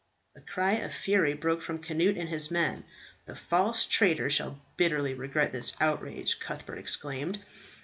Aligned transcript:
A 0.35 0.41
cry 0.41 0.71
of 0.77 0.95
fury 0.95 1.35
broke 1.35 1.61
from 1.61 1.77
Cnut 1.83 2.17
and 2.19 2.27
his 2.27 2.49
men. 2.49 2.85
"The 3.25 3.35
false 3.35 3.85
traitor 3.85 4.31
shall 4.31 4.59
bitterly 4.75 5.13
regret 5.13 5.51
this 5.51 5.77
outrage," 5.79 6.39
Cuthbert 6.39 6.79
exclaimed. 6.79 7.37